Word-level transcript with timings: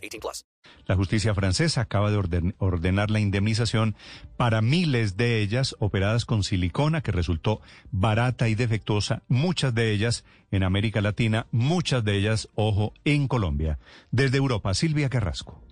18 0.00 0.20
plus. 0.20 0.44
La 0.86 0.96
justicia 0.96 1.34
francesa 1.34 1.82
acaba 1.82 2.10
de 2.10 2.16
orden- 2.18 2.54
ordenar 2.58 3.10
la 3.10 3.20
indemnización 3.20 3.94
para 4.36 4.60
miles 4.62 5.16
de 5.16 5.40
ellas 5.40 5.76
operadas 5.78 6.24
con 6.24 6.42
silicona 6.42 7.00
que 7.00 7.12
resultó 7.12 7.60
barata 7.90 8.48
y 8.48 8.54
defectuosa, 8.54 9.22
muchas 9.28 9.74
de 9.74 9.92
ellas 9.92 10.24
en 10.50 10.62
América 10.64 11.00
Latina, 11.00 11.46
muchas 11.52 12.04
de 12.04 12.16
ellas, 12.16 12.48
ojo, 12.54 12.92
en 13.04 13.28
Colombia. 13.28 13.78
Desde 14.10 14.38
Europa, 14.38 14.74
Silvia 14.74 15.08
Carrasco. 15.08 15.62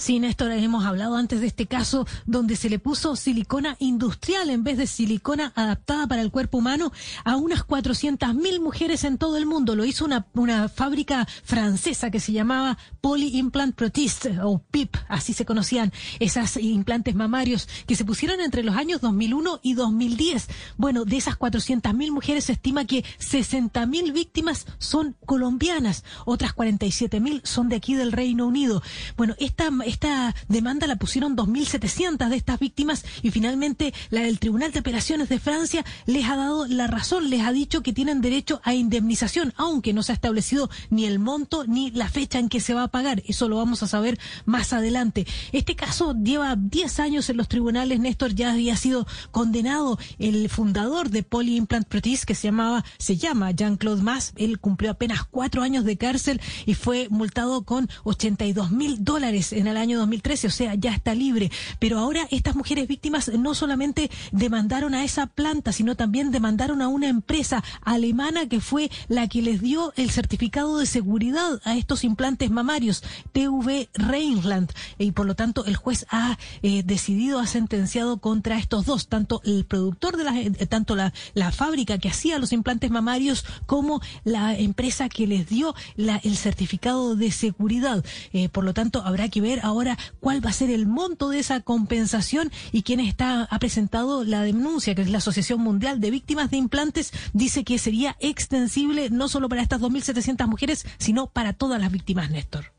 Sí, 0.00 0.18
Néstor, 0.18 0.50
hemos 0.52 0.86
hablado 0.86 1.14
antes 1.14 1.42
de 1.42 1.46
este 1.46 1.66
caso 1.66 2.06
donde 2.24 2.56
se 2.56 2.70
le 2.70 2.78
puso 2.78 3.16
silicona 3.16 3.76
industrial 3.80 4.48
en 4.48 4.64
vez 4.64 4.78
de 4.78 4.86
silicona 4.86 5.52
adaptada 5.54 6.06
para 6.06 6.22
el 6.22 6.30
cuerpo 6.30 6.56
humano 6.56 6.90
a 7.22 7.36
unas 7.36 7.66
400.000 7.66 8.60
mujeres 8.60 9.04
en 9.04 9.18
todo 9.18 9.36
el 9.36 9.44
mundo. 9.44 9.76
Lo 9.76 9.84
hizo 9.84 10.06
una, 10.06 10.26
una 10.32 10.70
fábrica 10.70 11.28
francesa 11.44 12.10
que 12.10 12.18
se 12.18 12.32
llamaba 12.32 12.78
Poly 13.02 13.36
Implant 13.36 13.74
Protiste 13.74 14.40
o 14.42 14.60
PIP, 14.70 14.96
así 15.06 15.34
se 15.34 15.44
conocían 15.44 15.92
esas 16.18 16.56
implantes 16.56 17.14
mamarios 17.14 17.68
que 17.86 17.94
se 17.94 18.06
pusieron 18.06 18.40
entre 18.40 18.62
los 18.62 18.76
años 18.76 19.02
2001 19.02 19.60
y 19.62 19.74
2010. 19.74 20.48
Bueno, 20.78 21.04
de 21.04 21.18
esas 21.18 21.38
400.000 21.38 22.10
mujeres 22.10 22.44
se 22.44 22.52
estima 22.52 22.86
que 22.86 23.04
60.000 23.18 24.14
víctimas 24.14 24.64
son 24.78 25.14
colombianas, 25.26 26.04
otras 26.24 26.56
47.000 26.56 27.42
son 27.44 27.68
de 27.68 27.76
aquí 27.76 27.94
del 27.94 28.12
Reino 28.12 28.46
Unido. 28.46 28.82
Bueno, 29.18 29.34
esta 29.38 29.68
esta 29.90 30.34
demanda 30.48 30.86
la 30.86 30.96
pusieron 30.96 31.36
2.700 31.36 32.28
de 32.28 32.36
estas 32.36 32.58
víctimas 32.58 33.04
y 33.22 33.30
finalmente 33.30 33.92
la 34.10 34.22
del 34.22 34.38
Tribunal 34.38 34.72
de 34.72 34.78
Apelaciones 34.78 35.28
de 35.28 35.38
Francia 35.38 35.84
les 36.06 36.26
ha 36.26 36.36
dado 36.36 36.66
la 36.66 36.86
razón, 36.86 37.28
les 37.28 37.42
ha 37.42 37.52
dicho 37.52 37.82
que 37.82 37.92
tienen 37.92 38.20
derecho 38.20 38.60
a 38.64 38.74
indemnización, 38.74 39.52
aunque 39.56 39.92
no 39.92 40.02
se 40.02 40.12
ha 40.12 40.14
establecido 40.14 40.70
ni 40.90 41.04
el 41.06 41.18
monto 41.18 41.64
ni 41.66 41.90
la 41.90 42.08
fecha 42.08 42.38
en 42.38 42.48
que 42.48 42.60
se 42.60 42.74
va 42.74 42.84
a 42.84 42.88
pagar. 42.88 43.22
Eso 43.26 43.48
lo 43.48 43.56
vamos 43.56 43.82
a 43.82 43.88
saber 43.88 44.18
más 44.44 44.72
adelante. 44.72 45.26
Este 45.52 45.76
caso 45.76 46.14
lleva 46.14 46.56
10 46.56 47.00
años 47.00 47.28
en 47.28 47.36
los 47.36 47.48
tribunales. 47.48 48.00
Néstor 48.00 48.34
ya 48.34 48.52
había 48.52 48.76
sido 48.76 49.06
condenado 49.30 49.98
el 50.18 50.48
fundador 50.48 51.10
de 51.10 51.22
Poly 51.22 51.56
Implant 51.56 51.86
Prothese, 51.88 52.26
que 52.26 52.34
se 52.34 52.48
llamaba, 52.48 52.84
se 52.98 53.16
llama 53.16 53.50
Jean-Claude 53.50 54.02
Mas. 54.02 54.32
Él 54.36 54.58
cumplió 54.60 54.92
apenas 54.92 55.24
cuatro 55.24 55.62
años 55.62 55.84
de 55.84 55.96
cárcel 55.96 56.40
y 56.66 56.74
fue 56.74 57.08
multado 57.10 57.64
con 57.64 57.88
82 58.04 58.70
mil 58.70 59.04
dólares 59.04 59.52
en 59.52 59.66
el 59.66 59.76
año 59.80 59.98
2013, 59.98 60.46
o 60.46 60.50
sea, 60.50 60.74
ya 60.74 60.94
está 60.94 61.14
libre. 61.14 61.50
Pero 61.78 61.98
ahora 61.98 62.26
estas 62.30 62.56
mujeres 62.56 62.88
víctimas 62.88 63.28
no 63.28 63.54
solamente 63.54 64.10
demandaron 64.32 64.94
a 64.94 65.04
esa 65.04 65.26
planta, 65.26 65.72
sino 65.72 65.96
también 65.96 66.30
demandaron 66.30 66.82
a 66.82 66.88
una 66.88 67.08
empresa 67.08 67.62
alemana 67.82 68.48
que 68.48 68.60
fue 68.60 68.90
la 69.08 69.28
que 69.28 69.42
les 69.42 69.60
dio 69.60 69.92
el 69.96 70.10
certificado 70.10 70.78
de 70.78 70.86
seguridad 70.86 71.60
a 71.64 71.76
estos 71.76 72.04
implantes 72.04 72.50
mamarios, 72.50 73.02
TV 73.32 73.88
Rheinland. 73.94 74.70
Y 74.98 75.12
por 75.12 75.26
lo 75.26 75.34
tanto, 75.34 75.64
el 75.64 75.76
juez 75.76 76.06
ha 76.10 76.38
eh, 76.62 76.82
decidido, 76.84 77.38
ha 77.38 77.46
sentenciado 77.46 78.18
contra 78.18 78.58
estos 78.58 78.86
dos, 78.86 79.08
tanto 79.08 79.40
el 79.44 79.64
productor 79.64 80.16
de 80.16 80.24
la, 80.24 80.40
eh, 80.40 80.50
tanto 80.66 80.96
la, 80.96 81.12
la 81.34 81.52
fábrica 81.52 81.98
que 81.98 82.08
hacía 82.08 82.38
los 82.38 82.52
implantes 82.52 82.90
mamarios 82.90 83.44
como 83.66 84.00
la 84.24 84.54
empresa 84.56 85.08
que 85.08 85.26
les 85.26 85.48
dio 85.48 85.74
la, 85.96 86.16
el 86.22 86.36
certificado 86.36 87.16
de 87.16 87.30
seguridad. 87.30 88.04
Eh, 88.32 88.48
por 88.48 88.64
lo 88.64 88.74
tanto, 88.74 89.02
habrá 89.02 89.28
que 89.28 89.40
ver 89.40 89.59
ahora 89.62 89.98
cuál 90.20 90.44
va 90.44 90.50
a 90.50 90.54
ser 90.54 90.70
el 90.70 90.86
monto 90.86 91.30
de 91.30 91.38
esa 91.38 91.60
compensación 91.60 92.50
y 92.72 92.82
quién 92.82 93.00
está 93.00 93.44
ha 93.44 93.58
presentado 93.58 94.24
la 94.24 94.42
denuncia, 94.42 94.94
que 94.94 95.02
es 95.02 95.10
la 95.10 95.18
Asociación 95.18 95.60
Mundial 95.60 96.00
de 96.00 96.10
Víctimas 96.10 96.50
de 96.50 96.56
Implantes, 96.56 97.12
dice 97.32 97.64
que 97.64 97.78
sería 97.78 98.16
extensible 98.20 99.10
no 99.10 99.28
solo 99.28 99.48
para 99.48 99.62
estas 99.62 99.80
2.700 99.80 100.46
mujeres, 100.46 100.86
sino 100.98 101.26
para 101.26 101.52
todas 101.52 101.80
las 101.80 101.90
víctimas, 101.90 102.30
Néstor. 102.30 102.72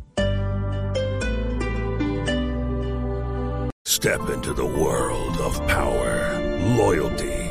Step 3.86 4.22
into 4.34 4.54
the 4.54 4.64
world 4.64 5.38
of 5.42 5.60
power, 5.68 6.40
loyalty, 6.78 7.51